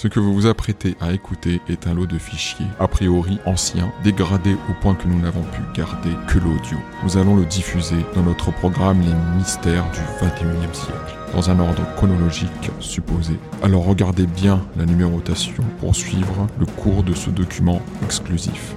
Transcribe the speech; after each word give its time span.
Ce 0.00 0.06
que 0.06 0.20
vous 0.20 0.32
vous 0.32 0.46
apprêtez 0.46 0.94
à 1.00 1.12
écouter 1.12 1.60
est 1.68 1.88
un 1.88 1.94
lot 1.94 2.06
de 2.06 2.18
fichiers, 2.18 2.68
a 2.78 2.86
priori 2.86 3.40
anciens, 3.46 3.92
dégradés 4.04 4.54
au 4.70 4.74
point 4.80 4.94
que 4.94 5.08
nous 5.08 5.20
n'avons 5.20 5.42
pu 5.42 5.60
garder 5.74 6.10
que 6.28 6.38
l'audio. 6.38 6.78
Nous 7.02 7.18
allons 7.18 7.34
le 7.34 7.44
diffuser 7.44 8.06
dans 8.14 8.22
notre 8.22 8.52
programme 8.52 9.00
Les 9.00 9.36
Mystères 9.36 9.90
du 9.90 9.98
21e 10.24 10.72
siècle, 10.72 11.16
dans 11.34 11.50
un 11.50 11.58
ordre 11.58 11.82
chronologique 11.96 12.70
supposé. 12.78 13.32
Alors 13.60 13.84
regardez 13.84 14.28
bien 14.28 14.64
la 14.76 14.86
numérotation 14.86 15.64
pour 15.80 15.96
suivre 15.96 16.46
le 16.60 16.66
cours 16.66 17.02
de 17.02 17.14
ce 17.14 17.30
document 17.30 17.82
exclusif. 18.04 18.76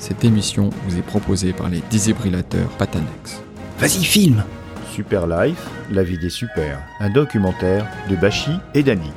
Cette 0.00 0.24
émission 0.24 0.70
vous 0.88 0.98
est 0.98 1.02
proposée 1.02 1.52
par 1.52 1.68
les 1.68 1.84
défibrillateurs 1.88 2.70
Patanex. 2.78 3.40
Vas-y, 3.78 4.02
filme 4.02 4.42
Super 4.92 5.28
Life, 5.28 5.64
la 5.92 6.02
vie 6.02 6.18
des 6.18 6.30
super, 6.30 6.80
un 6.98 7.10
documentaire 7.10 7.86
de 8.10 8.16
Bachi 8.16 8.50
et 8.74 8.82
Dani. 8.82 9.12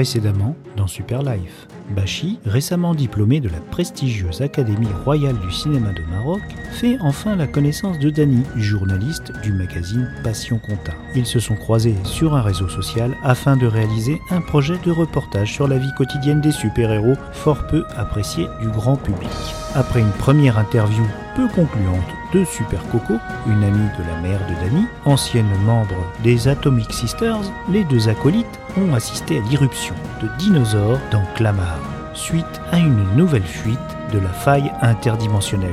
Précédemment, 0.00 0.56
dans 0.78 0.86
Super 0.86 1.22
Life, 1.22 1.68
Bachi, 1.94 2.38
récemment 2.46 2.94
diplômé 2.94 3.38
de 3.38 3.50
la 3.50 3.60
prestigieuse 3.70 4.40
Académie 4.40 4.88
royale 5.04 5.38
du 5.40 5.52
cinéma 5.52 5.92
de 5.92 6.00
Maroc, 6.10 6.40
fait 6.72 6.96
enfin 7.02 7.36
la 7.36 7.46
connaissance 7.46 7.98
de 7.98 8.08
Dani, 8.08 8.42
journaliste 8.56 9.30
du 9.42 9.52
magazine 9.52 10.10
Passion 10.24 10.58
Compta. 10.58 10.94
Ils 11.14 11.26
se 11.26 11.38
sont 11.38 11.54
croisés 11.54 11.96
sur 12.04 12.34
un 12.34 12.40
réseau 12.40 12.66
social 12.70 13.14
afin 13.22 13.58
de 13.58 13.66
réaliser 13.66 14.18
un 14.30 14.40
projet 14.40 14.78
de 14.86 14.90
reportage 14.90 15.52
sur 15.52 15.68
la 15.68 15.76
vie 15.76 15.92
quotidienne 15.98 16.40
des 16.40 16.52
super-héros, 16.52 17.18
fort 17.32 17.66
peu 17.66 17.84
apprécié 17.94 18.46
du 18.62 18.68
grand 18.68 18.96
public. 18.96 19.28
Après 19.74 20.00
une 20.00 20.12
première 20.12 20.56
interview 20.56 21.04
peu 21.36 21.46
concluante 21.48 22.08
de 22.32 22.44
Super 22.44 22.82
Coco, 22.88 23.14
une 23.46 23.64
amie 23.64 23.90
de 23.98 24.04
la 24.06 24.20
mère 24.20 24.40
de 24.48 24.54
Dani, 24.54 24.86
ancienne 25.04 25.50
membre 25.64 25.96
des 26.22 26.48
Atomic 26.48 26.92
Sisters, 26.92 27.40
les 27.70 27.84
deux 27.84 28.08
acolytes 28.08 28.46
ont 28.76 28.94
assisté 28.94 29.38
à 29.38 29.40
l'irruption 29.42 29.94
de 30.22 30.28
dinosaures 30.38 30.98
dans 31.10 31.24
Clamart, 31.34 31.80
suite 32.14 32.60
à 32.72 32.78
une 32.78 33.04
nouvelle 33.16 33.42
fuite 33.42 33.78
de 34.12 34.18
la 34.18 34.28
faille 34.28 34.70
interdimensionnelle. 34.82 35.70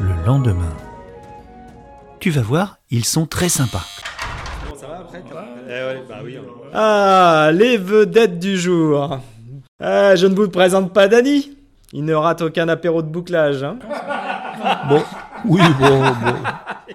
Le 0.00 0.14
lendemain. 0.26 0.72
Tu 2.20 2.30
vas 2.30 2.42
voir, 2.42 2.78
ils 2.90 3.04
sont 3.04 3.26
très 3.26 3.48
sympas. 3.48 3.84
Ah, 6.72 7.50
les 7.52 7.76
vedettes 7.76 8.38
du 8.38 8.56
jour. 8.56 9.20
Ah, 9.80 10.16
je 10.16 10.26
ne 10.26 10.34
vous 10.34 10.48
présente 10.48 10.92
pas 10.92 11.08
Dany. 11.08 11.50
Il 11.92 12.04
ne 12.04 12.14
rate 12.14 12.42
aucun 12.42 12.68
apéro 12.68 13.02
de 13.02 13.08
bouclage. 13.08 13.62
Hein. 13.62 13.78
Bon, 14.88 15.02
oui, 15.44 15.60
bon, 15.80 16.00
bon. 16.00 16.34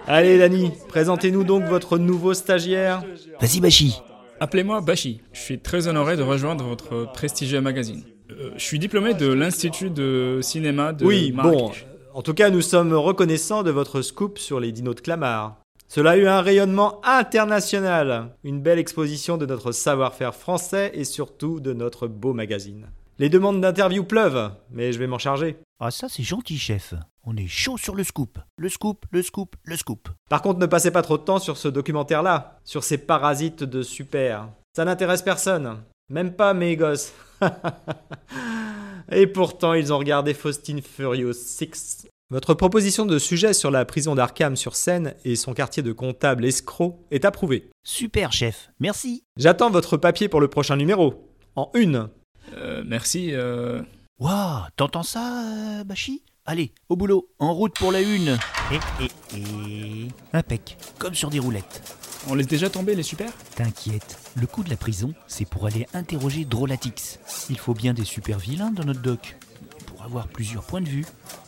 Allez, 0.06 0.38
Dany, 0.38 0.72
présentez-nous 0.88 1.44
donc 1.44 1.64
votre 1.64 1.98
nouveau 1.98 2.34
stagiaire. 2.34 3.02
Vas-y, 3.40 3.60
Bachi. 3.60 4.00
Appelez-moi 4.40 4.80
Bashi. 4.80 5.20
Je 5.32 5.40
suis 5.40 5.58
très 5.58 5.86
honoré 5.88 6.16
de 6.16 6.22
rejoindre 6.22 6.64
votre 6.64 7.12
prestigieux 7.12 7.60
magazine. 7.60 8.02
Euh, 8.30 8.50
je 8.56 8.64
suis 8.64 8.78
diplômé 8.78 9.14
de 9.14 9.30
l'Institut 9.32 9.90
de 9.90 10.40
cinéma 10.42 10.92
de 10.92 11.04
Oui, 11.04 11.32
bon. 11.32 11.42
Marrakech. 11.42 11.86
En 12.14 12.22
tout 12.22 12.34
cas, 12.34 12.50
nous 12.50 12.62
sommes 12.62 12.92
reconnaissants 12.94 13.62
de 13.62 13.70
votre 13.70 14.02
scoop 14.02 14.38
sur 14.38 14.58
les 14.58 14.72
dinos 14.72 14.94
de 14.96 15.00
Clamart. 15.00 15.56
Cela 15.88 16.10
a 16.10 16.16
eu 16.16 16.26
un 16.26 16.40
rayonnement 16.40 17.00
international, 17.04 18.34
une 18.44 18.60
belle 18.60 18.78
exposition 18.78 19.36
de 19.36 19.46
notre 19.46 19.72
savoir-faire 19.72 20.34
français 20.34 20.90
et 20.94 21.04
surtout 21.04 21.60
de 21.60 21.72
notre 21.72 22.06
beau 22.06 22.32
magazine. 22.32 22.86
Les 23.18 23.28
demandes 23.28 23.60
d'interview 23.60 24.04
pleuvent, 24.04 24.50
mais 24.70 24.92
je 24.92 24.98
vais 24.98 25.06
m'en 25.06 25.18
charger. 25.18 25.56
Ah 25.82 25.90
ça 25.90 26.10
c'est 26.10 26.22
gentil 26.22 26.58
chef. 26.58 26.92
On 27.24 27.34
est 27.38 27.46
chaud 27.46 27.78
sur 27.78 27.94
le 27.94 28.04
scoop. 28.04 28.38
Le 28.58 28.68
scoop, 28.68 29.06
le 29.10 29.22
scoop, 29.22 29.56
le 29.64 29.76
scoop. 29.76 30.10
Par 30.28 30.42
contre, 30.42 30.60
ne 30.60 30.66
passez 30.66 30.90
pas 30.90 31.00
trop 31.00 31.16
de 31.16 31.22
temps 31.22 31.38
sur 31.38 31.56
ce 31.56 31.68
documentaire-là, 31.68 32.58
sur 32.64 32.84
ces 32.84 32.98
parasites 32.98 33.64
de 33.64 33.80
super. 33.80 34.50
Ça 34.76 34.84
n'intéresse 34.84 35.22
personne, 35.22 35.78
même 36.10 36.34
pas 36.34 36.52
mes 36.52 36.76
gosses. 36.76 37.14
Et 39.10 39.26
pourtant, 39.26 39.72
ils 39.72 39.90
ont 39.90 39.98
regardé 39.98 40.34
Faustine 40.34 40.82
Furious 40.82 41.32
6. 41.32 42.06
Votre 42.28 42.52
proposition 42.52 43.06
de 43.06 43.18
sujet 43.18 43.54
sur 43.54 43.70
la 43.70 43.86
prison 43.86 44.14
d'Arkham 44.14 44.56
sur 44.56 44.76
Seine 44.76 45.14
et 45.24 45.34
son 45.34 45.54
quartier 45.54 45.82
de 45.82 45.92
comptable 45.92 46.44
escroc 46.44 47.00
est 47.10 47.24
approuvée. 47.24 47.70
Super 47.84 48.32
chef, 48.32 48.68
merci. 48.80 49.24
J'attends 49.38 49.70
votre 49.70 49.96
papier 49.96 50.28
pour 50.28 50.42
le 50.42 50.48
prochain 50.48 50.76
numéro. 50.76 51.26
En 51.56 51.70
une. 51.72 52.10
Euh, 52.54 52.84
merci. 52.86 53.30
euh, 53.32 53.80
Waouh, 54.20 54.64
t'entends 54.76 55.02
ça, 55.02 55.44
euh, 55.46 55.84
Bachi? 55.84 56.22
Allez, 56.44 56.74
au 56.90 56.96
boulot, 56.96 57.30
en 57.38 57.54
route 57.54 57.74
pour 57.78 57.90
la 57.90 58.02
une. 58.02 58.38
Et, 58.70 59.02
et, 59.02 59.38
et... 59.38 60.08
Impec, 60.34 60.76
comme 60.98 61.14
sur 61.14 61.30
des 61.30 61.38
roulettes. 61.38 61.96
On 62.28 62.34
laisse 62.34 62.46
déjà 62.46 62.68
tomber 62.68 62.94
les 62.94 63.02
super? 63.02 63.32
T'inquiète, 63.54 64.18
le 64.36 64.46
coup 64.46 64.62
de 64.62 64.68
la 64.68 64.76
prison, 64.76 65.14
c'est 65.26 65.46
pour 65.46 65.64
aller 65.64 65.86
interroger 65.94 66.44
Drolatix. 66.44 67.18
Il 67.48 67.56
faut 67.56 67.72
bien 67.72 67.94
des 67.94 68.04
super 68.04 68.38
vilains 68.38 68.70
dans 68.70 68.84
notre 68.84 69.00
doc. 69.00 69.38
Pour 69.86 70.02
avoir 70.02 70.28
plusieurs 70.28 70.64
points 70.64 70.82
de 70.82 70.88
vue. 70.90 71.06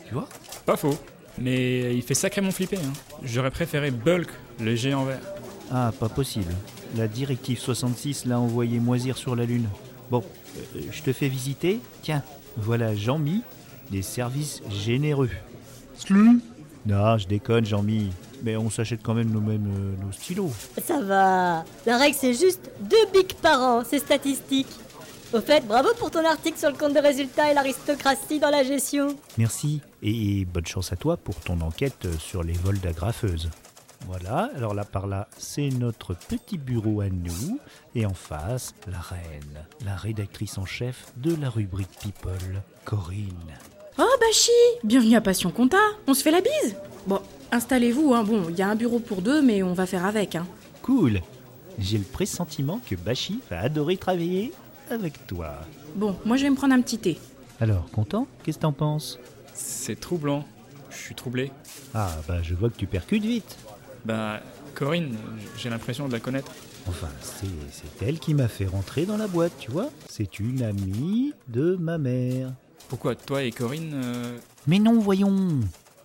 Tu 0.09 0.15
vois? 0.15 0.31
Pas 0.65 0.79
faux. 0.79 0.97
Mais 1.37 1.95
il 1.95 2.03
fait 2.03 2.15
sacrément 2.15 2.53
flipper. 2.53 2.79
Hein. 2.79 2.93
J'aurais 3.23 3.51
préféré 3.51 3.91
Bulk, 3.91 4.31
le 4.61 4.75
géant 4.77 5.05
vert. 5.05 5.21
Ah, 5.71 5.93
pas 6.01 6.09
possible. 6.09 6.55
La 6.97 7.07
directive 7.07 7.59
66 7.59 8.25
l'a 8.25 8.41
envoyé 8.41 8.81
moisir 8.81 9.19
sur 9.19 9.37
la 9.37 9.45
Lune. 9.45 9.69
Bon, 10.11 10.25
euh, 10.57 10.81
je 10.91 11.03
te 11.03 11.13
fais 11.13 11.29
visiter. 11.29 11.81
Tiens, 12.01 12.23
voilà 12.57 12.95
Jean-Mi, 12.95 13.43
des 13.91 14.03
services 14.03 14.63
généreux. 14.71 15.31
Non, 16.87 17.19
je 17.19 17.27
déconne, 17.27 17.65
Jean-Mi. 17.65 18.11
Mais 18.43 18.57
on 18.57 18.71
s'achète 18.71 19.01
quand 19.05 19.15
même 19.15 19.31
nos 19.31 19.41
mêmes 19.41 19.69
euh, 19.69 20.05
nos 20.05 20.11
stylos. 20.11 20.51
Ça 20.85 21.01
va. 21.01 21.65
La 21.87 21.97
règle, 21.97 22.17
c'est 22.19 22.35
juste 22.35 22.71
deux 22.81 23.07
bics 23.13 23.35
par 23.35 23.61
an, 23.61 23.83
c'est 23.89 24.01
statistique. 24.01 24.67
Au 25.33 25.41
fait, 25.41 25.65
bravo 25.67 25.91
pour 25.99 26.11
ton 26.11 26.25
article 26.27 26.59
sur 26.59 26.69
le 26.69 26.77
compte 26.77 26.93
de 26.93 26.99
résultats 26.99 27.51
et 27.51 27.55
l'aristocratie 27.55 28.41
dans 28.41 28.51
la 28.51 28.65
gestion. 28.65 29.17
Merci. 29.39 29.81
Et 30.03 30.45
bonne 30.45 30.67
chance 30.67 30.93
à 30.93 30.97
toi 30.97 31.17
pour 31.17 31.37
ton 31.37 31.61
enquête 31.61 32.09
sur 32.19 32.43
les 32.43 32.53
vols 32.53 32.81
d'agrafeuses. 32.81 33.49
Voilà, 34.07 34.51
alors 34.57 34.75
là 34.75 34.85
par 34.85 35.07
là, 35.07 35.29
c'est 35.39 35.69
notre 35.69 36.15
petit 36.15 36.59
bureau 36.59 37.01
à 37.01 37.09
nous. 37.09 37.59
Et 37.95 38.05
en 38.05 38.15
face, 38.15 38.75
la 38.91 38.99
reine, 39.01 39.65
la 39.85 39.97
rédactrice 39.97 40.59
en 40.59 40.65
chef 40.65 41.13
de 41.17 41.35
la 41.37 41.49
rubrique 41.49 41.89
People, 42.01 42.63
Corinne. 42.85 43.29
Oh 43.99 44.17
Bachi 44.21 44.51
Bienvenue 44.85 45.17
à 45.17 45.21
Passion 45.21 45.51
Compta 45.51 45.77
On 46.07 46.15
se 46.15 46.23
fait 46.23 46.31
la 46.31 46.41
bise? 46.41 46.77
Bon, 47.07 47.21
installez-vous, 47.53 48.15
hein. 48.15 48.25
Bon, 48.25 48.49
il 48.49 48.57
y 48.57 48.63
a 48.63 48.69
un 48.69 48.75
bureau 48.75 48.99
pour 48.99 49.23
deux, 49.23 49.43
mais 49.43 49.63
on 49.63 49.75
va 49.75 49.87
faire 49.87 50.05
avec, 50.05 50.35
hein. 50.35 50.47
Cool 50.83 51.21
J'ai 51.79 51.99
le 51.99 52.05
pressentiment 52.05 52.81
que 52.89 52.97
Bachi 52.97 53.41
va 53.51 53.61
adorer 53.61 53.97
travailler 53.97 54.53
avec 54.91 55.27
toi. 55.27 55.55
Bon, 55.95 56.17
moi 56.25 56.37
je 56.37 56.45
vais 56.45 56.51
me 56.51 56.57
prendre 56.57 56.75
un 56.75 56.81
petit 56.81 56.99
thé. 56.99 57.19
Alors, 57.61 57.89
content? 57.91 58.27
Qu'est-ce 58.43 58.59
que 58.59 58.63
t'en 58.63 58.73
penses? 58.73 59.19
C'est 59.55 60.01
troublant. 60.01 60.45
Je 60.91 60.97
suis 60.97 61.15
troublé. 61.15 61.51
Ah, 61.95 62.11
bah 62.27 62.43
je 62.43 62.55
vois 62.55 62.69
que 62.71 62.77
tu 62.77 62.87
percutes 62.87 63.25
vite. 63.25 63.57
Bah, 64.05 64.41
Corinne, 64.75 65.17
j'ai 65.57 65.71
l'impression 65.71 66.09
de 66.09 66.13
la 66.13 66.21
connaître. 66.21 66.51
Enfin, 66.89 67.09
c'est 67.21 68.05
elle 68.05 68.19
qui 68.19 68.35
m'a 68.35 68.49
fait 68.49 68.67
rentrer 68.67 69.07
dans 69.07 69.17
la 69.17 69.29
boîte, 69.29 69.53
tu 69.59 69.71
vois 69.71 69.91
C'est 70.09 70.41
une 70.41 70.63
amie 70.63 71.33
de 71.49 71.77
ma 71.77 71.99
mère. 71.99 72.53
Pourquoi 72.89 73.15
toi 73.15 73.43
et 73.43 73.53
Corinne 73.53 73.93
euh, 73.95 74.39
Mais 74.67 74.79
non, 74.81 74.99
voyons 74.99 75.61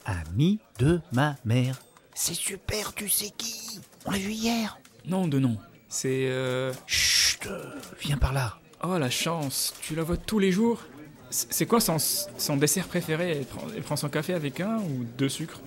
Amie 0.05 0.59
de 0.79 1.01
ma 1.11 1.35
mère. 1.45 1.81
C'est 2.13 2.35
super, 2.35 2.93
tu 2.93 3.09
sais 3.09 3.31
qui? 3.35 3.79
On 4.05 4.11
l'a 4.11 4.17
vu 4.19 4.31
hier. 4.31 4.77
Non, 5.05 5.27
de 5.27 5.39
non. 5.39 5.57
C'est. 5.89 6.27
euh, 6.29 6.71
Chut, 6.85 7.45
euh, 7.47 7.63
viens 8.01 8.17
par 8.17 8.31
là. 8.33 8.57
Oh 8.83 8.97
la 8.97 9.09
chance, 9.09 9.73
tu 9.81 9.95
la 9.95 10.03
vois 10.03 10.17
tous 10.17 10.39
les 10.39 10.51
jours? 10.51 10.81
C'est 11.29 11.51
c'est 11.51 11.65
quoi 11.65 11.81
son, 11.81 11.97
son 11.99 12.55
dessert 12.57 12.87
préféré? 12.87 13.31
Elle 13.39 13.45
prend, 13.45 13.67
elle 13.75 13.83
prend 13.83 13.95
son 13.97 14.07
café 14.09 14.33
avec 14.33 14.61
un 14.61 14.77
ou 14.77 15.03
deux 15.17 15.29
sucres? 15.29 15.59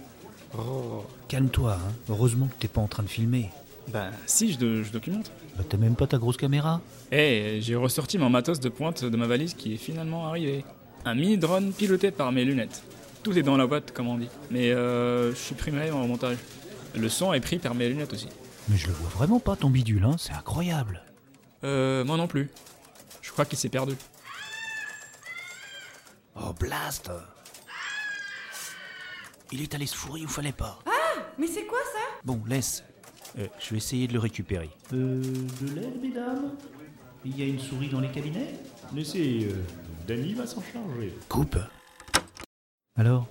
Oh, 0.56 1.04
calme-toi, 1.28 1.74
hein. 1.74 1.92
heureusement 2.08 2.46
que 2.48 2.54
t'es 2.58 2.68
pas 2.68 2.80
en 2.80 2.88
train 2.88 3.02
de 3.02 3.08
filmer. 3.08 3.50
Bah 3.92 4.10
si, 4.26 4.52
je, 4.52 4.58
do- 4.58 4.82
je 4.82 4.90
documente. 4.90 5.30
Bah, 5.56 5.64
t'as 5.68 5.76
même 5.76 5.94
pas 5.96 6.06
ta 6.06 6.18
grosse 6.18 6.36
caméra 6.36 6.80
Eh, 7.12 7.58
j'ai 7.60 7.76
ressorti 7.76 8.18
mon 8.18 8.30
matos 8.30 8.60
de 8.60 8.68
pointe 8.68 9.04
de 9.04 9.16
ma 9.16 9.26
valise 9.26 9.54
qui 9.54 9.74
est 9.74 9.78
finalement 9.78 10.26
arrivé. 10.26 10.64
Un 11.04 11.14
mini 11.14 11.38
drone 11.38 11.72
piloté 11.72 12.10
par 12.10 12.30
mes 12.32 12.44
lunettes. 12.44 12.82
Tout 13.22 13.36
est 13.36 13.42
dans 13.42 13.56
la 13.56 13.66
boîte, 13.66 13.92
comme 13.92 14.08
on 14.08 14.16
dit. 14.18 14.28
Mais 14.50 14.70
euh, 14.72 15.30
je 15.32 15.36
suis 15.38 15.54
primé 15.54 15.90
en 15.90 16.06
montage. 16.06 16.36
Le 16.96 17.08
son 17.08 17.32
est 17.32 17.40
pris 17.40 17.58
par 17.58 17.74
mes 17.74 17.88
lunettes 17.88 18.12
aussi. 18.12 18.28
Mais 18.68 18.76
je 18.76 18.86
le 18.88 18.92
vois 18.92 19.08
vraiment 19.10 19.40
pas 19.40 19.56
ton 19.56 19.70
bidule, 19.70 20.04
hein, 20.04 20.16
c'est 20.18 20.32
incroyable. 20.32 21.02
Euh, 21.64 22.04
moi 22.04 22.16
non 22.16 22.26
plus. 22.26 22.50
Je 23.22 23.30
crois 23.32 23.44
qu'il 23.44 23.58
s'est 23.58 23.68
perdu. 23.68 23.94
Oh, 26.36 26.52
blast 26.58 27.10
Il 29.52 29.62
est 29.62 29.74
allé 29.74 29.86
se 29.86 29.96
fourrer 29.96 30.22
où 30.22 30.28
fallait 30.28 30.52
pas. 30.52 30.78
Mais 31.38 31.46
c'est 31.46 31.66
quoi 31.66 31.78
ça? 31.92 32.00
Bon, 32.24 32.40
laisse. 32.46 32.84
Euh, 33.38 33.48
je 33.58 33.70
vais 33.70 33.78
essayer 33.78 34.06
de 34.06 34.12
le 34.12 34.18
récupérer. 34.18 34.70
Euh, 34.92 35.22
de 35.60 35.74
l'aide, 35.74 36.00
mesdames? 36.00 36.52
Il 37.24 37.38
y 37.38 37.42
a 37.42 37.46
une 37.46 37.58
souris 37.58 37.88
dans 37.88 38.00
les 38.00 38.10
cabinets? 38.10 38.54
Laissez, 38.94 39.48
euh, 39.50 39.54
Danny 40.06 40.34
va 40.34 40.46
s'en 40.46 40.62
charger. 40.62 41.14
Coupe. 41.28 41.58
Alors, 42.96 43.26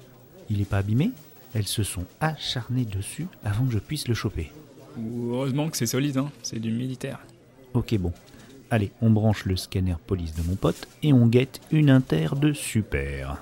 il 0.49 0.59
est 0.61 0.65
pas 0.65 0.77
abîmé? 0.79 1.11
Elles 1.53 1.67
se 1.67 1.83
sont 1.83 2.05
acharnées 2.19 2.85
dessus 2.85 3.27
avant 3.43 3.65
que 3.65 3.71
je 3.71 3.79
puisse 3.79 4.07
le 4.07 4.13
choper. 4.13 4.51
Heureusement 4.97 5.69
que 5.69 5.77
c'est 5.77 5.85
solide, 5.85 6.17
hein. 6.17 6.31
C'est 6.43 6.59
du 6.59 6.71
militaire. 6.71 7.19
Ok, 7.73 7.95
bon. 7.97 8.11
Allez, 8.71 8.91
on 9.01 9.09
branche 9.09 9.45
le 9.45 9.55
scanner 9.55 9.95
police 10.05 10.35
de 10.35 10.43
mon 10.43 10.55
pote 10.55 10.87
et 11.01 11.13
on 11.13 11.27
guette 11.27 11.61
une 11.71 11.89
inter 11.89 12.29
de 12.35 12.53
super. 12.53 13.41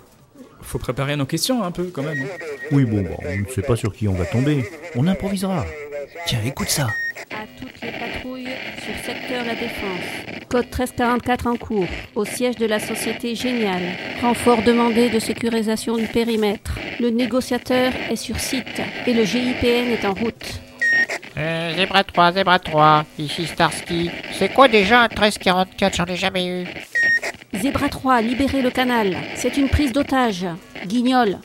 Faut 0.68 0.80
préparer 0.80 1.16
nos 1.16 1.26
questions 1.26 1.64
un 1.64 1.72
peu 1.72 1.86
quand 1.86 2.04
même. 2.04 2.20
hein. 2.20 2.46
Oui, 2.74 2.84
bon, 2.84 3.02
bah, 3.02 3.10
on 3.26 3.38
ne 3.38 3.46
sait 3.48 3.62
pas 3.62 3.78
sur 3.78 3.94
qui 3.94 4.08
on 4.08 4.14
va 4.14 4.26
tomber. 4.26 4.66
On 4.96 5.08
improvisera. 5.08 5.66
Tiens, 6.26 6.40
écoute 6.46 6.68
ça. 6.70 6.88
À 7.32 7.46
toutes 7.58 7.82
les 7.82 7.92
patrouilles 7.92 8.50
sur 8.84 8.94
secteur 9.06 9.46
La 9.46 9.56
Défense. 9.56 10.44
Code 10.50 10.66
1344 10.66 11.48
en 11.48 11.56
cours, 11.56 11.88
au 12.16 12.26
siège 12.26 12.56
de 12.58 12.66
la 12.66 12.80
société 12.80 13.34
Génial. 13.36 13.82
Renfort 14.22 14.62
demandé 14.64 15.10
de 15.10 15.20
sécurisation 15.20 15.96
du 15.96 16.08
périmètre. 16.08 16.78
Le 17.00 17.10
négociateur 17.12 17.94
est 18.10 18.16
sur 18.18 18.38
site 18.40 18.82
et 19.06 19.14
le 19.14 19.24
GIPN 19.24 19.92
est 19.94 20.06
en 20.06 20.14
route. 20.14 20.62
Euh, 21.38 21.76
Zebra 21.76 22.04
3, 22.04 22.32
Zebra 22.34 22.60
3, 22.60 23.06
ici 23.20 23.46
Starsky. 23.46 24.10
C'est 24.38 24.54
quoi 24.54 24.68
déjà 24.68 25.02
un 25.02 25.08
1344 25.08 25.96
J'en 25.96 26.06
ai 26.06 26.16
jamais 26.18 26.48
eu. 26.48 26.66
Zebra 27.54 27.90
3, 27.90 28.22
libérez 28.22 28.62
le 28.62 28.70
canal. 28.70 29.16
C'est 29.36 29.58
une 29.58 29.70
prise 29.70 29.94
d'otage. 29.94 30.46
Guignol. 30.86 31.40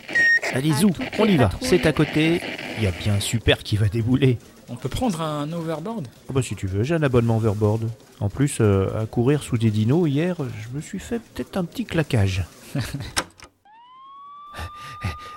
Allez, 0.52 0.72
zou, 0.72 0.90
on 1.18 1.24
y 1.26 1.36
va. 1.36 1.50
C'est 1.60 1.86
à 1.86 1.92
côté. 1.92 2.40
Il 2.78 2.84
y 2.84 2.86
a 2.86 2.90
bien 2.90 3.20
super 3.20 3.62
qui 3.62 3.76
va 3.76 3.88
débouler. 3.88 4.38
On 4.68 4.76
peut 4.76 4.88
prendre 4.88 5.20
un 5.20 5.52
overboard? 5.52 6.08
Ah 6.28 6.32
bah 6.32 6.42
si 6.42 6.56
tu 6.56 6.66
veux, 6.66 6.82
j'ai 6.82 6.94
un 6.94 7.02
abonnement 7.02 7.36
Overboard. 7.36 7.88
En 8.20 8.28
plus, 8.28 8.58
euh, 8.60 9.02
à 9.02 9.06
courir 9.06 9.42
sous 9.42 9.58
des 9.58 9.70
dinos, 9.70 10.08
hier, 10.08 10.36
je 10.38 10.74
me 10.76 10.80
suis 10.80 10.98
fait 10.98 11.18
peut-être 11.18 11.56
un 11.56 11.64
petit 11.64 11.84
claquage. 11.84 12.44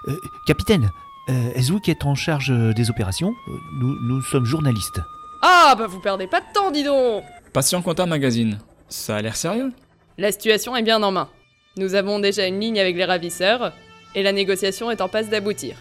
Euh, 0.07 0.15
capitaine, 0.45 0.91
euh, 1.29 1.53
est-ce 1.56 1.73
qui 1.79 1.89
est 1.89 2.06
en 2.06 2.13
charge 2.13 2.51
euh, 2.51 2.73
des 2.73 2.91
opérations? 2.91 3.33
Euh, 3.47 3.51
nous, 3.79 3.95
nous 4.01 4.21
sommes 4.21 4.45
journalistes. 4.45 5.01
Ah, 5.41 5.73
bah 5.75 5.88
vous 5.88 6.00
perdez 6.00 6.27
pas 6.27 6.41
de 6.41 6.45
temps, 6.53 6.69
dis 6.69 6.83
donc 6.83 7.23
Patient 7.51 7.81
Compta 7.81 8.06
Magazine. 8.06 8.59
Ça 8.88 9.15
a 9.15 9.21
l'air 9.23 9.35
sérieux? 9.35 9.71
La 10.17 10.31
situation 10.31 10.73
est 10.77 10.81
bien 10.81 11.03
en 11.03 11.12
main. 11.12 11.27
Nous 11.75 11.94
avons 11.94 12.19
déjà 12.19 12.47
une 12.47 12.62
ligne 12.62 12.79
avec 12.79 12.95
les 12.95 13.03
ravisseurs, 13.03 13.73
et 14.15 14.23
la 14.23 14.31
négociation 14.31 14.89
est 14.89 15.01
en 15.01 15.09
passe 15.09 15.27
d'aboutir. 15.27 15.75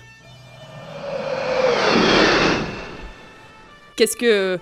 Qu'est-ce 3.95 4.17
que... 4.17 4.59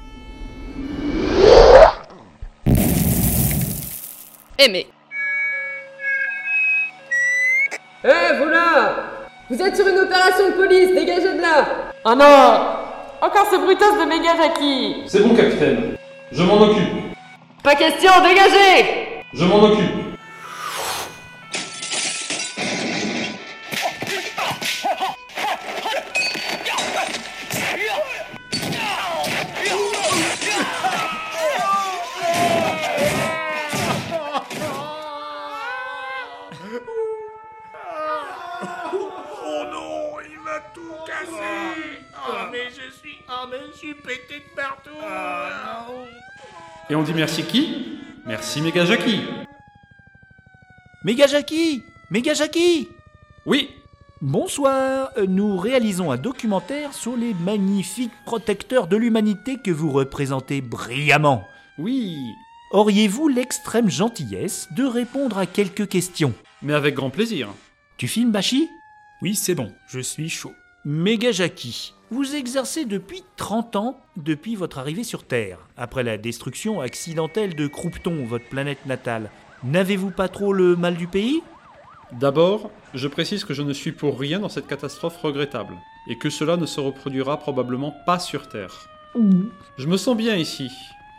Eh 4.58 4.68
mais... 4.68 4.86
Eh, 8.04 8.36
vous 8.36 8.48
là 8.48 8.94
Vous 9.48 9.58
êtes 9.58 9.74
sur 9.74 9.88
une 9.88 10.00
opération 10.00 10.50
de 10.50 10.54
police, 10.54 10.94
dégagez 10.94 11.32
de 11.32 11.40
là 11.40 11.66
Oh 12.04 12.14
non 12.14 13.26
Encore 13.26 13.48
ce 13.50 13.56
brutos 13.56 13.98
de 13.98 14.06
méga 14.06 14.36
Jackie 14.36 14.96
C'est 15.06 15.20
bon, 15.20 15.34
capitaine. 15.34 15.96
Je 16.30 16.42
m'en 16.42 16.60
occupe. 16.60 17.14
Pas 17.62 17.74
question, 17.74 18.10
dégagez 18.22 19.01
Je 19.34 19.44
m'en 19.46 19.62
occupe. 19.62 19.88
Oh 39.44 39.64
non, 39.70 40.20
il 40.30 40.40
m'a 40.40 40.60
tout 40.74 40.82
cassé. 41.06 41.32
Ah 42.14 42.48
mais 42.52 42.68
je 42.68 42.94
suis... 42.94 43.18
Ah 43.26 43.46
mais 43.50 43.56
je 43.72 43.78
suis 43.78 43.94
pété 43.94 44.40
de 44.40 44.54
partout. 44.54 44.90
Et 46.90 46.94
on 46.94 47.02
dit 47.02 47.14
merci 47.14 47.44
qui? 47.44 47.91
Merci 48.26 48.60
Méga 48.62 48.84
Jackie. 48.84 49.20
Méga 51.04 51.26
Jackie 51.26 51.82
Méga 52.10 52.34
Jackie 52.34 52.88
Oui, 53.46 53.68
Bonsoir, 54.20 55.10
nous 55.28 55.56
réalisons 55.56 56.12
un 56.12 56.16
documentaire 56.16 56.92
sur 56.94 57.16
les 57.16 57.34
magnifiques 57.34 58.12
protecteurs 58.24 58.86
de 58.86 58.96
l'humanité 58.96 59.56
que 59.56 59.72
vous 59.72 59.90
représentez 59.90 60.60
brillamment. 60.60 61.48
oui. 61.78 62.16
Auriez-vous 62.70 63.28
l'extrême 63.28 63.90
gentillesse 63.90 64.66
de 64.74 64.84
répondre 64.84 65.36
à 65.36 65.44
quelques 65.44 65.86
questions? 65.90 66.32
Mais 66.62 66.72
avec 66.72 66.94
grand 66.94 67.10
plaisir. 67.10 67.50
Tu 67.98 68.08
filmes, 68.08 68.30
Bashi? 68.30 68.66
Oui, 69.20 69.34
c'est 69.34 69.54
bon, 69.54 69.70
je 69.88 70.00
suis 70.00 70.30
chaud. 70.30 70.54
Méga 70.84 71.30
Jackie, 71.30 71.94
vous 72.10 72.34
exercez 72.34 72.84
depuis 72.84 73.22
30 73.36 73.76
ans 73.76 74.00
depuis 74.16 74.56
votre 74.56 74.80
arrivée 74.80 75.04
sur 75.04 75.22
Terre, 75.22 75.60
après 75.76 76.02
la 76.02 76.18
destruction 76.18 76.80
accidentelle 76.80 77.54
de 77.54 77.68
Croupton, 77.68 78.24
votre 78.24 78.48
planète 78.48 78.84
natale. 78.84 79.30
N'avez-vous 79.62 80.10
pas 80.10 80.26
trop 80.26 80.52
le 80.52 80.74
mal 80.74 80.96
du 80.96 81.06
pays? 81.06 81.40
D'abord, 82.10 82.72
je 82.94 83.06
précise 83.06 83.44
que 83.44 83.54
je 83.54 83.62
ne 83.62 83.72
suis 83.72 83.92
pour 83.92 84.18
rien 84.18 84.40
dans 84.40 84.48
cette 84.48 84.66
catastrophe 84.66 85.18
regrettable, 85.18 85.76
et 86.08 86.18
que 86.18 86.30
cela 86.30 86.56
ne 86.56 86.66
se 86.66 86.80
reproduira 86.80 87.36
probablement 87.36 87.94
pas 88.04 88.18
sur 88.18 88.48
Terre. 88.48 88.88
Je 89.78 89.86
me 89.86 89.96
sens 89.96 90.16
bien 90.16 90.34
ici. 90.34 90.68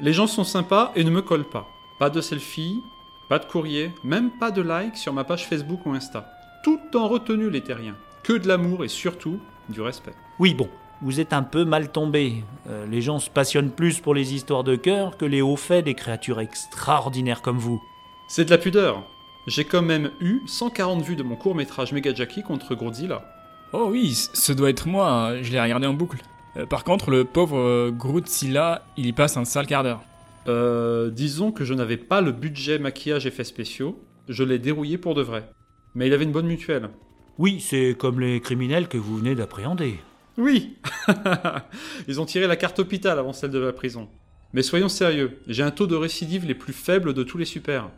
Les 0.01 0.11
gens 0.11 0.27
sont 0.27 0.43
sympas 0.43 0.91
et 0.97 1.05
ne 1.05 1.09
me 1.09 1.21
collent 1.21 1.49
pas. 1.49 1.69
Pas 1.99 2.09
de 2.09 2.19
selfie, 2.19 2.75
pas 3.29 3.39
de 3.39 3.45
courrier, 3.45 3.93
même 4.03 4.29
pas 4.29 4.51
de 4.51 4.61
like 4.61 4.97
sur 4.97 5.13
ma 5.13 5.23
page 5.23 5.47
Facebook 5.47 5.85
ou 5.85 5.93
Insta. 5.93 6.29
Tout 6.65 6.81
en 6.95 7.07
retenue 7.07 7.49
les 7.49 7.61
terriens. 7.61 7.95
Que 8.23 8.33
de 8.33 8.47
l'amour 8.47 8.83
et 8.83 8.89
surtout 8.89 9.39
du 9.69 9.81
respect. 9.81 10.13
Oui, 10.39 10.53
bon, 10.53 10.69
vous 11.01 11.19
êtes 11.19 11.33
un 11.33 11.43
peu 11.43 11.65
mal 11.65 11.91
tombé. 11.91 12.43
Euh, 12.69 12.85
les 12.87 13.01
gens 13.01 13.19
se 13.19 13.29
passionnent 13.29 13.71
plus 13.71 13.99
pour 13.99 14.13
les 14.13 14.33
histoires 14.33 14.63
de 14.63 14.75
cœur 14.75 15.17
que 15.17 15.25
les 15.25 15.41
hauts 15.41 15.55
faits 15.55 15.85
des 15.85 15.93
créatures 15.93 16.39
extraordinaires 16.39 17.41
comme 17.41 17.57
vous. 17.57 17.81
C'est 18.27 18.45
de 18.45 18.49
la 18.49 18.57
pudeur. 18.57 19.03
J'ai 19.47 19.65
quand 19.65 19.81
même 19.81 20.11
eu 20.21 20.41
140 20.47 21.01
vues 21.01 21.15
de 21.15 21.23
mon 21.23 21.35
court 21.35 21.55
métrage 21.55 21.91
Mega 21.91 22.13
Jackie 22.13 22.43
contre 22.43 22.75
Godzilla. 22.75 23.23
Oh 23.73 23.87
oui, 23.89 24.13
ce 24.33 24.53
doit 24.53 24.69
être 24.69 24.87
moi, 24.87 25.33
je 25.41 25.51
l'ai 25.51 25.59
regardé 25.59 25.87
en 25.87 25.93
boucle. 25.93 26.19
Euh, 26.57 26.65
par 26.65 26.83
contre, 26.83 27.11
le 27.11 27.25
pauvre 27.25 27.57
euh, 27.57 27.91
il 28.97 29.05
y 29.05 29.13
passe 29.13 29.37
un 29.37 29.45
sale 29.45 29.67
quart 29.67 29.83
d'heure. 29.83 30.01
Euh, 30.47 31.09
disons 31.09 31.51
que 31.51 31.63
je 31.63 31.73
n'avais 31.73 31.97
pas 31.97 32.21
le 32.21 32.31
budget 32.31 32.77
maquillage 32.77 33.25
effets 33.25 33.43
spéciaux, 33.43 33.99
je 34.29 34.43
l'ai 34.43 34.59
dérouillé 34.59 34.97
pour 34.97 35.15
de 35.15 35.21
vrai. 35.21 35.49
Mais 35.95 36.07
il 36.07 36.13
avait 36.13 36.23
une 36.23 36.31
bonne 36.31 36.47
mutuelle. 36.47 36.89
Oui, 37.39 37.59
c'est 37.59 37.95
comme 37.97 38.19
les 38.19 38.41
criminels 38.41 38.87
que 38.87 38.97
vous 38.97 39.17
venez 39.17 39.35
d'appréhender. 39.35 39.99
Oui 40.37 40.77
Ils 42.07 42.21
ont 42.21 42.25
tiré 42.25 42.47
la 42.47 42.55
carte 42.55 42.79
hôpital 42.79 43.17
avant 43.19 43.33
celle 43.33 43.51
de 43.51 43.59
la 43.59 43.73
prison. 43.73 44.07
Mais 44.53 44.61
soyons 44.61 44.89
sérieux, 44.89 45.39
j'ai 45.47 45.63
un 45.63 45.71
taux 45.71 45.87
de 45.87 45.95
récidive 45.95 46.45
les 46.45 46.53
plus 46.53 46.73
faibles 46.73 47.13
de 47.13 47.23
tous 47.23 47.37
les 47.37 47.45
super. 47.45 47.89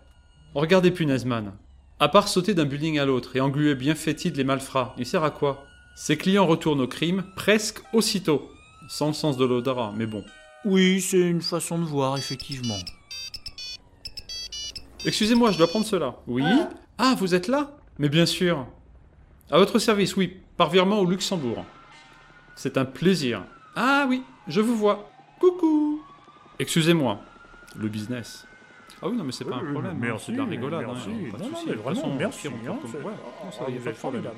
Regardez 0.53 0.91
punaise 0.91 1.25
man. 1.25 1.53
À 1.99 2.07
part 2.07 2.27
sauter 2.27 2.53
d'un 2.53 2.65
building 2.65 2.97
à 2.99 3.05
l'autre 3.05 3.35
et 3.35 3.41
engluer 3.41 3.75
bien 3.75 3.95
fétide 3.95 4.37
les 4.37 4.43
malfrats, 4.43 4.95
il 4.97 5.05
sert 5.05 5.23
à 5.23 5.31
quoi? 5.31 5.65
Ses 5.95 6.17
clients 6.17 6.45
retournent 6.45 6.81
au 6.81 6.87
crime 6.87 7.23
presque 7.35 7.79
aussitôt. 7.93 8.49
Sans 8.87 9.07
le 9.07 9.13
sens 9.13 9.37
de 9.37 9.45
l'odorat, 9.45 9.93
mais 9.97 10.05
bon. 10.05 10.23
Oui, 10.65 11.01
c'est 11.01 11.19
une 11.19 11.41
façon 11.41 11.77
de 11.77 11.83
voir, 11.83 12.17
effectivement. 12.17 12.77
Excusez-moi, 15.05 15.51
je 15.51 15.57
dois 15.57 15.67
prendre 15.67 15.85
cela. 15.85 16.15
Oui 16.27 16.43
Ah, 16.97 17.15
vous 17.17 17.35
êtes 17.35 17.47
là? 17.47 17.77
Mais 17.97 18.09
bien 18.09 18.25
sûr. 18.25 18.65
À 19.51 19.57
votre 19.57 19.79
service, 19.79 20.15
oui, 20.15 20.37
par 20.57 20.69
virement 20.69 20.99
au 20.99 21.05
Luxembourg. 21.05 21.65
C'est 22.55 22.77
un 22.77 22.85
plaisir. 22.85 23.43
Ah 23.75 24.05
oui, 24.09 24.23
je 24.47 24.61
vous 24.61 24.75
vois. 24.75 25.09
Coucou 25.39 26.01
Excusez-moi, 26.59 27.19
le 27.77 27.87
business. 27.89 28.47
Ah 29.01 29.07
oui, 29.09 29.17
non, 29.17 29.23
mais 29.25 29.31
c'est 29.33 29.43
pas 29.45 29.57
un 29.57 29.71
problème. 29.71 29.97
merci, 29.99 30.25
c'est 30.27 30.31
de 30.31 30.37
la 30.37 30.45
rigolade. 30.45 30.85
merci. 30.87 31.09
hein, 31.09 31.31
pas 31.31 31.37
de 31.37 31.43
Non, 31.43 31.49
non, 31.49 31.55
souci. 31.55 31.65
mais 31.69 31.75
De 31.75 31.79
vraiment, 31.81 32.01
façon, 32.01 32.15
merci, 32.15 32.47
on 32.47 32.51
hein, 32.71 32.77
c'est- 32.89 32.97
ouais, 32.97 33.03
non, 33.03 33.51
ça, 33.51 33.65
Ah, 33.67 33.71
y 33.71 33.93
formidable. 33.93 34.35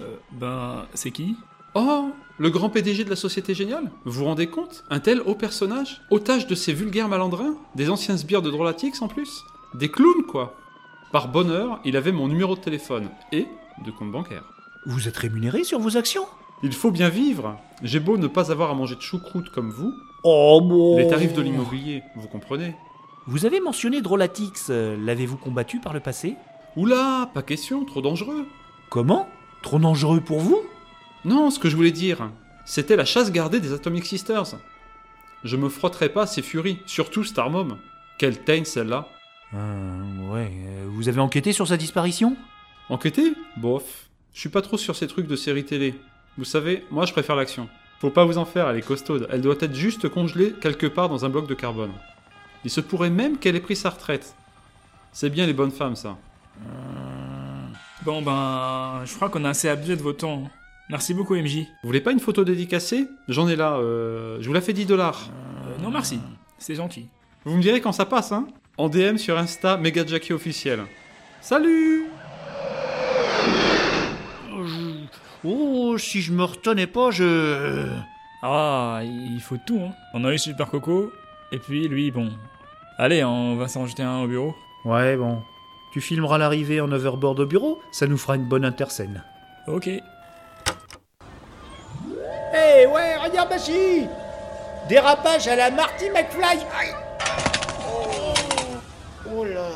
Euh, 0.00 0.16
ben, 0.32 0.86
c'est 0.94 1.10
qui? 1.10 1.36
Oh, 1.74 2.10
le 2.38 2.50
grand 2.50 2.70
PDG 2.70 3.04
de 3.04 3.10
la 3.10 3.16
Société 3.16 3.54
Géniale? 3.54 3.90
Vous 4.06 4.12
vous 4.12 4.24
rendez 4.24 4.46
compte? 4.46 4.82
Un 4.88 4.98
tel 4.98 5.20
haut 5.20 5.34
personnage? 5.34 6.00
Otage 6.10 6.46
de 6.46 6.54
ces 6.54 6.72
vulgaires 6.72 7.08
malandrins? 7.08 7.54
Des 7.74 7.90
anciens 7.90 8.16
sbires 8.16 8.40
de 8.42 8.50
Drolatix 8.50 9.02
en 9.02 9.08
plus? 9.08 9.42
Des 9.74 9.90
clowns, 9.90 10.24
quoi 10.26 10.56
Par 11.12 11.28
bonheur, 11.28 11.80
il 11.84 11.96
avait 11.96 12.12
mon 12.12 12.28
numéro 12.28 12.54
de 12.56 12.60
téléphone 12.60 13.10
et 13.32 13.46
de 13.84 13.90
compte 13.90 14.12
bancaire. 14.12 14.44
Vous 14.86 15.08
êtes 15.08 15.16
rémunéré 15.16 15.64
sur 15.64 15.78
vos 15.78 15.96
actions? 15.96 16.26
Il 16.62 16.72
faut 16.72 16.90
bien 16.90 17.08
vivre. 17.08 17.58
J'ai 17.82 18.00
beau 18.00 18.16
ne 18.16 18.26
pas 18.26 18.50
avoir 18.50 18.70
à 18.70 18.74
manger 18.74 18.96
de 18.96 19.02
choucroute 19.02 19.50
comme 19.50 19.70
vous, 19.70 19.92
Oh 20.28 20.60
bon. 20.60 20.96
Les 20.96 21.06
tarifs 21.06 21.34
de 21.34 21.40
l'immobilier, 21.40 22.02
vous 22.16 22.26
comprenez. 22.26 22.74
Vous 23.28 23.46
avez 23.46 23.60
mentionné 23.60 24.00
Drolatix, 24.00 24.66
euh, 24.70 24.96
l'avez-vous 24.98 25.36
combattu 25.36 25.78
par 25.78 25.92
le 25.92 26.00
passé? 26.00 26.34
Oula, 26.74 27.30
pas 27.32 27.42
question, 27.42 27.84
trop 27.84 28.02
dangereux. 28.02 28.44
Comment? 28.90 29.28
Trop 29.62 29.78
dangereux 29.78 30.20
pour 30.20 30.40
vous? 30.40 30.60
Non, 31.24 31.50
ce 31.50 31.60
que 31.60 31.68
je 31.68 31.76
voulais 31.76 31.92
dire, 31.92 32.28
c'était 32.64 32.96
la 32.96 33.04
chasse 33.04 33.30
gardée 33.30 33.60
des 33.60 33.72
Atomic 33.72 34.04
Sisters. 34.04 34.56
Je 35.44 35.56
me 35.56 35.68
frotterai 35.68 36.08
pas 36.08 36.22
à 36.22 36.26
ces 36.26 36.42
furies, 36.42 36.80
surtout 36.86 37.22
Starmom. 37.22 37.78
Quelle 38.18 38.42
teigne 38.42 38.64
celle-là 38.64 39.06
Euh, 39.54 40.32
ouais, 40.32 40.50
euh, 40.50 40.86
vous 40.88 41.08
avez 41.08 41.20
enquêté 41.20 41.52
sur 41.52 41.68
sa 41.68 41.76
disparition? 41.76 42.36
Enquêter 42.88 43.32
Bof. 43.56 44.08
Je 44.32 44.40
suis 44.40 44.48
pas 44.48 44.62
trop 44.62 44.76
sur 44.76 44.96
ces 44.96 45.06
trucs 45.06 45.26
de 45.26 45.36
séries 45.36 45.64
télé. 45.64 45.94
Vous 46.36 46.44
savez, 46.44 46.84
moi 46.90 47.06
je 47.06 47.12
préfère 47.12 47.36
l'action. 47.36 47.68
Faut 48.00 48.10
pas 48.10 48.24
vous 48.24 48.38
en 48.38 48.44
faire, 48.44 48.68
elle 48.68 48.76
est 48.76 48.86
costaude. 48.86 49.28
Elle 49.30 49.40
doit 49.40 49.54
être 49.60 49.74
juste 49.74 50.08
congelée 50.08 50.52
quelque 50.60 50.86
part 50.86 51.08
dans 51.08 51.24
un 51.24 51.28
bloc 51.28 51.48
de 51.48 51.54
carbone. 51.54 51.92
Il 52.64 52.70
se 52.70 52.80
pourrait 52.80 53.10
même 53.10 53.38
qu'elle 53.38 53.56
ait 53.56 53.60
pris 53.60 53.76
sa 53.76 53.90
retraite. 53.90 54.34
C'est 55.12 55.30
bien 55.30 55.46
les 55.46 55.54
bonnes 55.54 55.70
femmes, 55.70 55.96
ça. 55.96 56.18
Bon 58.04 58.22
ben, 58.22 59.02
je 59.04 59.14
crois 59.14 59.30
qu'on 59.30 59.44
a 59.44 59.50
assez 59.50 59.68
abusé 59.68 59.96
de 59.96 60.02
vos 60.02 60.12
temps. 60.12 60.50
Merci 60.90 61.14
beaucoup 61.14 61.34
MJ. 61.34 61.60
Vous 61.82 61.88
voulez 61.88 62.00
pas 62.00 62.12
une 62.12 62.20
photo 62.20 62.44
dédicacée? 62.44 63.08
J'en 63.26 63.48
ai 63.48 63.56
là, 63.56 63.76
euh, 63.78 64.38
je 64.40 64.46
vous 64.46 64.52
la 64.52 64.60
fais 64.60 64.72
10 64.72 64.86
dollars. 64.86 65.30
Euh, 65.66 65.82
non 65.82 65.90
merci, 65.90 66.20
c'est 66.58 66.76
gentil. 66.76 67.08
Vous 67.44 67.56
me 67.56 67.62
direz 67.62 67.80
quand 67.80 67.92
ça 67.92 68.04
passe, 68.04 68.30
hein? 68.30 68.46
En 68.78 68.88
DM 68.90 69.16
sur 69.16 69.38
Insta, 69.38 69.78
Mega 69.78 70.04
Jackie 70.06 70.34
officiel. 70.34 70.84
Salut 71.40 72.06
Oh, 75.44 75.96
si 75.96 76.20
je 76.20 76.32
me 76.32 76.44
retenais 76.44 76.86
pas, 76.86 77.10
je... 77.10 77.86
Ah, 78.42 79.00
il 79.02 79.40
faut 79.40 79.56
tout, 79.64 79.80
hein. 79.80 79.92
On 80.12 80.24
a 80.24 80.32
eu 80.32 80.38
Super 80.38 80.68
Coco, 80.68 81.10
et 81.52 81.58
puis 81.58 81.88
lui, 81.88 82.10
bon. 82.10 82.30
Allez, 82.98 83.24
on 83.24 83.56
va 83.56 83.68
s'en 83.68 83.86
jeter 83.86 84.02
un 84.02 84.22
au 84.22 84.26
bureau. 84.26 84.54
Ouais, 84.84 85.16
bon. 85.16 85.42
Tu 85.92 86.00
filmeras 86.00 86.36
l'arrivée 86.36 86.80
en 86.80 86.90
overboard 86.92 87.40
au 87.40 87.46
bureau, 87.46 87.80
ça 87.92 88.06
nous 88.06 88.18
fera 88.18 88.36
une 88.36 88.44
bonne 88.44 88.64
interscène. 88.64 89.22
Ok. 89.68 89.86
Hé, 89.86 90.02
ouais, 92.86 93.16
regarde 93.16 93.48
Bashi 93.48 94.06
Dérapage 94.88 95.48
à 95.48 95.56
la 95.56 95.70
Marty 95.70 96.10
McFly 96.10 96.58
Aïe. 96.78 97.05
Oh, 99.38 99.44
là 99.44 99.68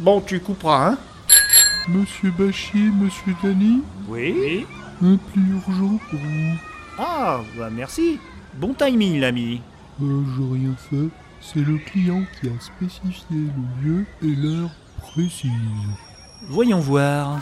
Bon, 0.00 0.20
tu 0.20 0.40
couperas, 0.40 0.88
hein 0.88 0.98
Monsieur 1.86 2.32
Bachi, 2.32 2.78
monsieur 2.78 3.32
Dany 3.40 3.80
Oui 4.08 4.66
Un 5.00 5.16
pli 5.16 5.42
urgent 5.52 6.00
pour 6.10 6.18
vous. 6.18 6.58
Ah, 6.98 7.42
bah 7.56 7.68
merci. 7.70 8.18
Bon 8.54 8.74
timing, 8.74 9.20
l'ami. 9.20 9.60
Euh, 10.02 10.22
j'ai 10.36 10.58
rien 10.58 10.74
fait. 10.90 11.08
C'est 11.40 11.60
le 11.60 11.78
client 11.78 12.24
qui 12.40 12.48
a 12.48 12.60
spécifié 12.60 13.24
le 13.30 13.88
lieu 13.88 14.06
et 14.22 14.34
l'heure 14.34 14.70
précise. 15.12 15.50
Voyons 16.48 16.80
voir. 16.80 17.38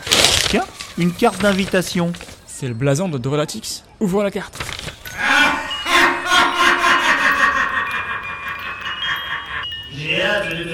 Tiens, 0.49 0.65
une 0.99 1.11
carte 1.11 1.41
d'invitation. 1.41 2.13
C'est 2.45 2.67
le 2.67 2.75
blason 2.75 3.09
de 3.09 3.17
Drolatix. 3.17 3.83
Ouvre 3.99 4.21
la 4.21 4.29
carte. 4.29 4.59
J'ai 9.95 10.21
hâte 10.21 10.49
de 10.49 10.72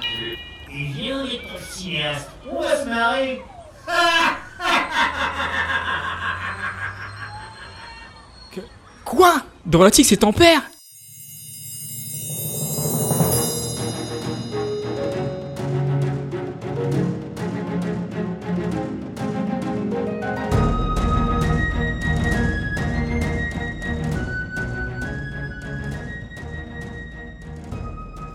c'est 0.00 0.06
42. 0.08 0.36
Et 0.72 0.84
viens, 0.92 1.24
on 2.50 2.60
va 2.60 2.76
se 2.76 2.88
marrer. 2.88 3.42
Quoi? 9.04 9.42
Drolatix 9.66 10.12
est 10.12 10.18
ton 10.18 10.32
père 10.32 10.62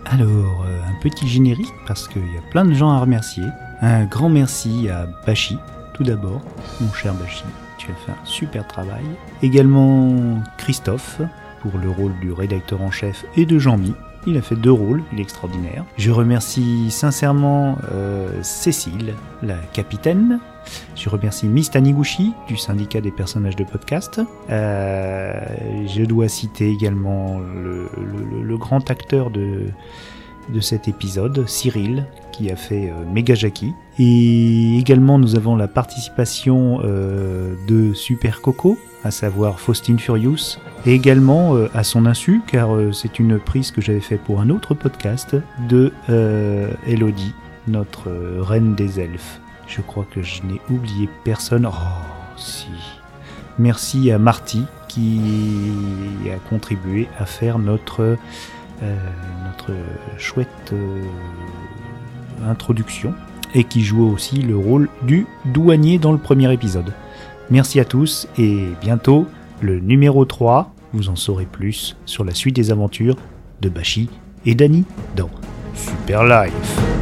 Alors, 0.04 0.65
petit 1.00 1.28
générique 1.28 1.72
parce 1.86 2.08
qu'il 2.08 2.22
y 2.22 2.38
a 2.38 2.50
plein 2.50 2.64
de 2.64 2.74
gens 2.74 2.90
à 2.90 3.00
remercier. 3.00 3.44
Un 3.80 4.04
grand 4.04 4.28
merci 4.28 4.88
à 4.88 5.06
Bashi, 5.26 5.58
tout 5.94 6.04
d'abord, 6.04 6.40
mon 6.80 6.92
cher 6.92 7.14
Bashi, 7.14 7.44
tu 7.78 7.90
as 7.90 7.94
fait 7.94 8.12
un 8.12 8.24
super 8.24 8.66
travail. 8.66 9.04
Également 9.42 10.42
Christophe, 10.58 11.20
pour 11.60 11.78
le 11.78 11.90
rôle 11.90 12.18
du 12.20 12.32
rédacteur 12.32 12.82
en 12.82 12.90
chef, 12.90 13.24
et 13.36 13.46
de 13.46 13.58
Jean-Mi. 13.58 13.94
Il 14.28 14.36
a 14.36 14.42
fait 14.42 14.56
deux 14.56 14.72
rôles, 14.72 15.04
il 15.12 15.20
est 15.20 15.22
extraordinaire. 15.22 15.84
Je 15.96 16.10
remercie 16.10 16.90
sincèrement 16.90 17.78
euh, 17.92 18.28
Cécile, 18.42 19.14
la 19.42 19.56
capitaine. 19.72 20.40
Je 20.96 21.08
remercie 21.08 21.46
Miss 21.46 21.70
Taniguchi 21.70 22.32
du 22.48 22.56
syndicat 22.56 23.00
des 23.00 23.12
personnages 23.12 23.54
de 23.54 23.62
podcast. 23.62 24.20
Euh, 24.50 25.40
je 25.86 26.02
dois 26.02 26.26
citer 26.28 26.68
également 26.68 27.38
le, 27.38 28.56
grand 28.58 28.90
acteur 28.90 29.30
de, 29.30 29.66
de 30.48 30.60
cet 30.60 30.88
épisode, 30.88 31.46
Cyril, 31.48 32.06
qui 32.32 32.50
a 32.50 32.56
fait 32.56 32.90
euh, 32.90 33.04
Mega 33.12 33.34
Jackie. 33.34 33.74
Et 33.98 34.78
également, 34.78 35.18
nous 35.18 35.36
avons 35.36 35.56
la 35.56 35.68
participation 35.68 36.80
euh, 36.84 37.54
de 37.66 37.94
Super 37.94 38.42
Coco, 38.42 38.78
à 39.04 39.10
savoir 39.10 39.58
Faustine 39.58 39.98
Furious, 39.98 40.58
et 40.84 40.92
également 40.92 41.54
euh, 41.54 41.70
à 41.74 41.82
son 41.82 42.04
insu, 42.04 42.42
car 42.46 42.74
euh, 42.74 42.92
c'est 42.92 43.18
une 43.18 43.38
prise 43.38 43.70
que 43.70 43.80
j'avais 43.80 44.00
fait 44.00 44.18
pour 44.18 44.40
un 44.40 44.50
autre 44.50 44.74
podcast, 44.74 45.36
de 45.68 45.92
Elodie, 46.86 47.32
notre 47.68 48.10
reine 48.40 48.74
des 48.74 49.00
elfes. 49.00 49.40
Je 49.66 49.80
crois 49.80 50.06
que 50.10 50.22
je 50.22 50.42
n'ai 50.42 50.60
oublié 50.70 51.08
personne. 51.24 51.66
Oh, 51.66 52.36
si. 52.36 52.68
Merci 53.58 54.10
à 54.10 54.18
Marty 54.18 54.64
qui 54.88 55.20
a 56.30 56.38
contribué 56.48 57.08
à 57.18 57.24
faire 57.24 57.58
notre, 57.58 58.16
notre 58.82 59.72
chouette 60.18 60.72
euh, 60.72 61.02
introduction 62.46 63.14
et 63.54 63.64
qui 63.64 63.82
joue 63.82 64.06
aussi 64.06 64.42
le 64.42 64.56
rôle 64.56 64.88
du 65.02 65.26
douanier 65.46 65.98
dans 65.98 66.12
le 66.12 66.18
premier 66.18 66.52
épisode. 66.52 66.92
Merci 67.50 67.80
à 67.80 67.84
tous 67.84 68.28
et 68.38 68.64
bientôt 68.80 69.26
le 69.60 69.80
numéro 69.80 70.24
3, 70.24 70.74
vous 70.92 71.08
en 71.08 71.16
saurez 71.16 71.46
plus 71.46 71.96
sur 72.04 72.24
la 72.24 72.34
suite 72.34 72.56
des 72.56 72.70
aventures 72.70 73.16
de 73.60 73.68
Bashi 73.68 74.10
et 74.44 74.54
Dani 74.54 74.84
dans 75.16 75.30
Super 75.74 76.24
Life. 76.24 76.95